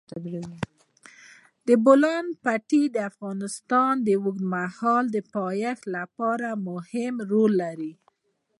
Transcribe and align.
د 1.67 1.69
بولان 1.83 2.25
پټي 2.43 2.83
د 2.91 2.97
افغانستان 3.09 3.93
د 4.07 4.09
اوږدمهاله 4.21 5.21
پایښت 5.33 5.83
لپاره 5.95 6.49
مهم 6.69 7.13
رول 7.31 7.51
لري. 7.63 7.93